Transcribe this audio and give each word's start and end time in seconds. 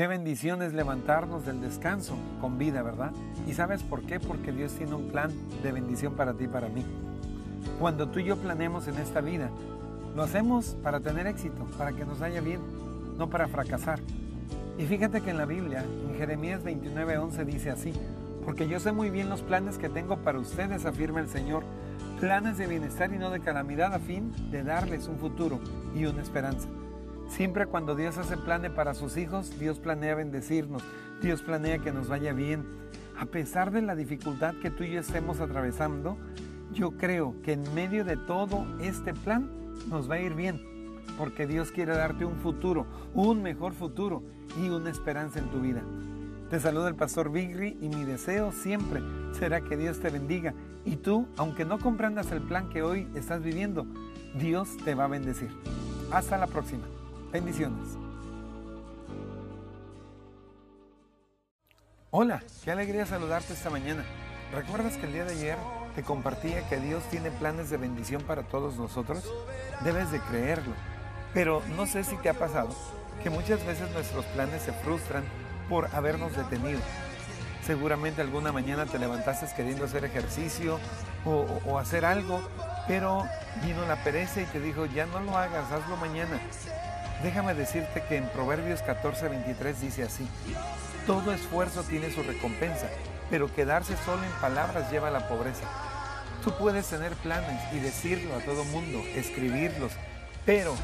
Qué 0.00 0.06
bendición 0.06 0.62
es 0.62 0.72
levantarnos 0.72 1.44
del 1.44 1.60
descanso 1.60 2.16
con 2.40 2.56
vida, 2.56 2.82
¿verdad? 2.82 3.12
¿Y 3.46 3.52
sabes 3.52 3.82
por 3.82 4.00
qué? 4.00 4.18
Porque 4.18 4.50
Dios 4.50 4.72
tiene 4.72 4.94
un 4.94 5.10
plan 5.10 5.30
de 5.62 5.72
bendición 5.72 6.14
para 6.14 6.32
ti 6.32 6.44
y 6.44 6.48
para 6.48 6.70
mí. 6.70 6.82
Cuando 7.78 8.08
tú 8.08 8.18
y 8.18 8.24
yo 8.24 8.38
planeamos 8.38 8.88
en 8.88 8.96
esta 8.96 9.20
vida, 9.20 9.50
lo 10.16 10.22
hacemos 10.22 10.74
para 10.82 11.00
tener 11.00 11.26
éxito, 11.26 11.66
para 11.76 11.92
que 11.92 12.06
nos 12.06 12.18
vaya 12.18 12.40
bien, 12.40 12.62
no 13.18 13.28
para 13.28 13.46
fracasar. 13.46 14.00
Y 14.78 14.86
fíjate 14.86 15.20
que 15.20 15.32
en 15.32 15.36
la 15.36 15.44
Biblia, 15.44 15.84
en 15.84 16.16
Jeremías 16.16 16.64
29:11 16.64 17.44
dice 17.44 17.68
así, 17.68 17.92
porque 18.46 18.68
yo 18.68 18.80
sé 18.80 18.92
muy 18.92 19.10
bien 19.10 19.28
los 19.28 19.42
planes 19.42 19.76
que 19.76 19.90
tengo 19.90 20.16
para 20.16 20.38
ustedes, 20.38 20.86
afirma 20.86 21.20
el 21.20 21.28
Señor, 21.28 21.62
planes 22.20 22.56
de 22.56 22.66
bienestar 22.66 23.12
y 23.12 23.18
no 23.18 23.28
de 23.28 23.40
calamidad 23.40 23.92
a 23.92 23.98
fin 23.98 24.32
de 24.50 24.62
darles 24.62 25.08
un 25.08 25.18
futuro 25.18 25.60
y 25.94 26.06
una 26.06 26.22
esperanza. 26.22 26.70
Siempre 27.30 27.66
cuando 27.66 27.94
Dios 27.94 28.18
hace 28.18 28.36
planes 28.36 28.72
para 28.72 28.92
sus 28.92 29.16
hijos, 29.16 29.58
Dios 29.58 29.78
planea 29.78 30.16
bendecirnos, 30.16 30.82
Dios 31.22 31.42
planea 31.42 31.78
que 31.78 31.92
nos 31.92 32.08
vaya 32.08 32.32
bien. 32.32 32.66
A 33.16 33.26
pesar 33.26 33.70
de 33.70 33.82
la 33.82 33.94
dificultad 33.94 34.54
que 34.60 34.70
tú 34.70 34.82
y 34.82 34.92
yo 34.92 35.00
estemos 35.00 35.40
atravesando, 35.40 36.18
yo 36.72 36.90
creo 36.92 37.36
que 37.42 37.52
en 37.52 37.74
medio 37.74 38.04
de 38.04 38.16
todo 38.16 38.66
este 38.80 39.14
plan 39.14 39.48
nos 39.88 40.10
va 40.10 40.16
a 40.16 40.20
ir 40.20 40.34
bien, 40.34 40.60
porque 41.16 41.46
Dios 41.46 41.70
quiere 41.70 41.96
darte 41.96 42.24
un 42.24 42.36
futuro, 42.36 42.86
un 43.14 43.42
mejor 43.42 43.74
futuro 43.74 44.24
y 44.60 44.68
una 44.68 44.90
esperanza 44.90 45.38
en 45.38 45.50
tu 45.50 45.60
vida. 45.60 45.82
Te 46.50 46.58
saluda 46.58 46.88
el 46.88 46.96
pastor 46.96 47.30
Bigri 47.30 47.78
y 47.80 47.88
mi 47.88 48.02
deseo 48.02 48.50
siempre 48.50 49.00
será 49.38 49.60
que 49.60 49.76
Dios 49.76 50.00
te 50.00 50.10
bendiga 50.10 50.52
y 50.84 50.96
tú, 50.96 51.28
aunque 51.36 51.64
no 51.64 51.78
comprendas 51.78 52.32
el 52.32 52.40
plan 52.42 52.68
que 52.68 52.82
hoy 52.82 53.08
estás 53.14 53.40
viviendo, 53.40 53.86
Dios 54.34 54.76
te 54.84 54.96
va 54.96 55.04
a 55.04 55.08
bendecir. 55.08 55.50
Hasta 56.10 56.36
la 56.36 56.48
próxima. 56.48 56.99
Bendiciones. 57.32 57.96
Hola, 62.10 62.42
qué 62.64 62.72
alegría 62.72 63.06
saludarte 63.06 63.52
esta 63.52 63.70
mañana. 63.70 64.04
¿Recuerdas 64.52 64.96
que 64.96 65.06
el 65.06 65.12
día 65.12 65.24
de 65.24 65.34
ayer 65.34 65.56
te 65.94 66.02
compartía 66.02 66.68
que 66.68 66.78
Dios 66.78 67.04
tiene 67.04 67.30
planes 67.30 67.70
de 67.70 67.76
bendición 67.76 68.22
para 68.22 68.42
todos 68.42 68.76
nosotros? 68.76 69.32
Debes 69.84 70.10
de 70.10 70.18
creerlo. 70.18 70.72
Pero 71.32 71.62
no 71.76 71.86
sé 71.86 72.02
si 72.02 72.16
te 72.16 72.30
ha 72.30 72.34
pasado 72.34 72.70
que 73.22 73.30
muchas 73.30 73.64
veces 73.64 73.88
nuestros 73.92 74.24
planes 74.26 74.62
se 74.62 74.72
frustran 74.72 75.22
por 75.68 75.86
habernos 75.94 76.36
detenido. 76.36 76.80
Seguramente 77.64 78.22
alguna 78.22 78.50
mañana 78.50 78.86
te 78.86 78.98
levantaste 78.98 79.46
queriendo 79.54 79.84
hacer 79.84 80.04
ejercicio 80.04 80.80
o, 81.24 81.46
o, 81.64 81.78
hacer 81.78 82.04
algo, 82.04 82.40
pero 82.88 83.24
vino 83.62 83.86
la 83.86 84.02
pereza 84.02 84.40
y 84.40 84.46
te 84.46 84.58
dijo, 84.58 84.86
ya 84.86 85.06
no 85.06 85.20
lo 85.20 85.36
hagas, 85.36 85.70
hazlo 85.70 85.96
mañana. 85.98 86.40
Déjame 87.22 87.52
decirte 87.52 88.02
que 88.08 88.16
en 88.16 88.26
Proverbios 88.28 88.80
14, 88.80 89.28
23 89.28 89.80
dice 89.80 90.04
así, 90.04 90.26
todo 91.06 91.32
esfuerzo 91.32 91.82
tiene 91.82 92.10
su 92.10 92.22
recompensa, 92.22 92.88
pero 93.28 93.52
quedarse 93.54 93.94
solo 94.06 94.24
en 94.24 94.30
palabras 94.40 94.90
lleva 94.90 95.08
a 95.08 95.10
la 95.10 95.28
pobreza. 95.28 95.66
Tú 96.42 96.56
puedes 96.56 96.86
tener 96.86 97.12
planes 97.16 97.60
y 97.74 97.78
decirlo 97.78 98.34
a 98.34 98.40
todo 98.40 98.64
mundo, 98.64 99.02
escribirlos, 99.14 99.92
pero 100.46 100.74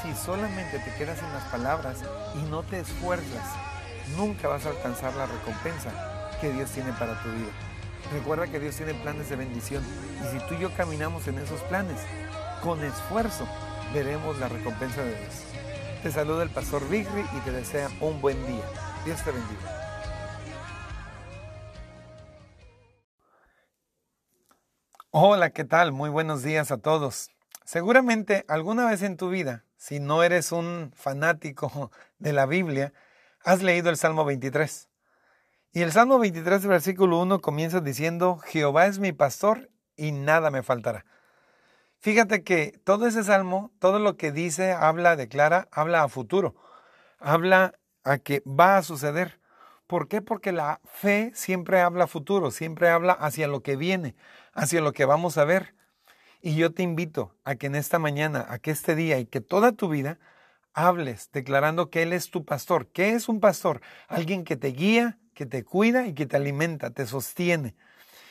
si 0.00 0.14
solamente 0.14 0.78
te 0.78 0.94
quedas 0.94 1.18
en 1.18 1.32
las 1.32 1.42
palabras 1.44 1.98
y 2.36 2.48
no 2.48 2.62
te 2.62 2.78
esfuerzas, 2.78 3.44
nunca 4.16 4.46
vas 4.46 4.66
a 4.66 4.70
alcanzar 4.70 5.12
la 5.16 5.26
recompensa 5.26 5.90
que 6.40 6.52
Dios 6.52 6.70
tiene 6.70 6.92
para 6.92 7.20
tu 7.20 7.30
vida. 7.32 7.50
Recuerda 8.12 8.46
que 8.46 8.60
Dios 8.60 8.76
tiene 8.76 8.94
planes 8.94 9.28
de 9.28 9.34
bendición 9.34 9.82
y 10.22 10.38
si 10.38 10.46
tú 10.46 10.54
y 10.54 10.60
yo 10.60 10.72
caminamos 10.76 11.26
en 11.26 11.38
esos 11.38 11.60
planes, 11.62 11.98
con 12.62 12.82
esfuerzo 12.84 13.48
veremos 13.92 14.38
la 14.38 14.48
recompensa 14.48 15.02
de 15.02 15.16
Dios. 15.16 15.50
Te 16.02 16.10
saluda 16.10 16.42
el 16.42 16.48
pastor 16.48 16.88
Bigri 16.88 17.26
y 17.36 17.40
te 17.40 17.52
desea 17.52 17.90
un 18.00 18.22
buen 18.22 18.46
día. 18.46 18.64
Dios 19.04 19.22
te 19.22 19.32
bendiga. 19.32 19.60
Hola, 25.10 25.50
¿qué 25.50 25.64
tal? 25.64 25.92
Muy 25.92 26.08
buenos 26.08 26.42
días 26.42 26.70
a 26.70 26.78
todos. 26.78 27.28
Seguramente 27.66 28.46
alguna 28.48 28.86
vez 28.86 29.02
en 29.02 29.18
tu 29.18 29.28
vida, 29.28 29.66
si 29.76 30.00
no 30.00 30.22
eres 30.22 30.52
un 30.52 30.90
fanático 30.96 31.90
de 32.18 32.32
la 32.32 32.46
Biblia, 32.46 32.94
has 33.44 33.62
leído 33.62 33.90
el 33.90 33.98
Salmo 33.98 34.24
23. 34.24 34.88
Y 35.74 35.82
el 35.82 35.92
Salmo 35.92 36.18
23, 36.18 36.64
versículo 36.64 37.20
1 37.20 37.42
comienza 37.42 37.82
diciendo, 37.82 38.38
Jehová 38.38 38.86
es 38.86 39.00
mi 39.00 39.12
pastor 39.12 39.68
y 39.96 40.12
nada 40.12 40.50
me 40.50 40.62
faltará. 40.62 41.04
Fíjate 42.02 42.42
que 42.42 42.80
todo 42.84 43.06
ese 43.06 43.22
salmo, 43.22 43.72
todo 43.78 43.98
lo 43.98 44.16
que 44.16 44.32
dice, 44.32 44.72
habla, 44.72 45.16
declara, 45.16 45.68
habla 45.70 46.02
a 46.02 46.08
futuro, 46.08 46.54
habla 47.18 47.74
a 48.04 48.16
que 48.16 48.42
va 48.46 48.78
a 48.78 48.82
suceder. 48.82 49.38
¿Por 49.86 50.08
qué? 50.08 50.22
Porque 50.22 50.50
la 50.50 50.80
fe 50.84 51.30
siempre 51.34 51.82
habla 51.82 52.04
a 52.04 52.06
futuro, 52.06 52.50
siempre 52.52 52.88
habla 52.88 53.12
hacia 53.12 53.48
lo 53.48 53.62
que 53.62 53.76
viene, 53.76 54.16
hacia 54.54 54.80
lo 54.80 54.92
que 54.92 55.04
vamos 55.04 55.36
a 55.36 55.44
ver. 55.44 55.74
Y 56.40 56.56
yo 56.56 56.72
te 56.72 56.82
invito 56.82 57.36
a 57.44 57.56
que 57.56 57.66
en 57.66 57.74
esta 57.74 57.98
mañana, 57.98 58.46
a 58.48 58.58
que 58.58 58.70
este 58.70 58.94
día 58.94 59.18
y 59.18 59.26
que 59.26 59.42
toda 59.42 59.72
tu 59.72 59.90
vida 59.90 60.18
hables 60.72 61.30
declarando 61.32 61.90
que 61.90 62.02
Él 62.02 62.14
es 62.14 62.30
tu 62.30 62.46
pastor. 62.46 62.86
¿Qué 62.86 63.10
es 63.10 63.28
un 63.28 63.40
pastor? 63.40 63.82
Alguien 64.08 64.44
que 64.44 64.56
te 64.56 64.68
guía, 64.68 65.18
que 65.34 65.44
te 65.44 65.64
cuida 65.64 66.06
y 66.06 66.14
que 66.14 66.24
te 66.24 66.36
alimenta, 66.36 66.92
te 66.92 67.06
sostiene. 67.06 67.74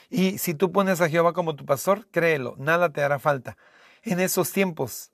Y 0.10 0.38
si 0.40 0.54
tú 0.54 0.72
pones 0.72 1.02
a 1.02 1.10
Jehová 1.10 1.34
como 1.34 1.56
tu 1.56 1.66
pastor, 1.66 2.08
créelo, 2.12 2.56
nada 2.58 2.90
te 2.90 3.04
hará 3.04 3.20
falta. 3.20 3.58
En 4.02 4.20
esos 4.20 4.52
tiempos, 4.52 5.12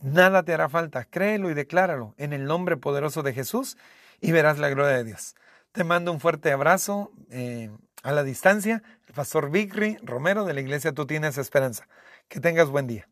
nada 0.00 0.42
te 0.42 0.52
hará 0.52 0.68
falta. 0.68 1.04
Créelo 1.04 1.50
y 1.50 1.54
decláralo 1.54 2.14
en 2.18 2.32
el 2.32 2.44
nombre 2.44 2.76
poderoso 2.76 3.22
de 3.22 3.32
Jesús 3.32 3.76
y 4.20 4.32
verás 4.32 4.58
la 4.58 4.68
gloria 4.68 4.96
de 4.96 5.04
Dios. 5.04 5.34
Te 5.72 5.82
mando 5.82 6.12
un 6.12 6.20
fuerte 6.20 6.52
abrazo 6.52 7.10
eh, 7.30 7.70
a 8.02 8.12
la 8.12 8.22
distancia. 8.22 8.82
El 9.08 9.14
pastor 9.14 9.50
Vicry 9.50 9.96
Romero 10.02 10.44
de 10.44 10.54
la 10.54 10.60
iglesia 10.60 10.92
Tú 10.92 11.06
Tienes 11.06 11.38
Esperanza. 11.38 11.88
Que 12.28 12.40
tengas 12.40 12.68
buen 12.68 12.86
día. 12.86 13.08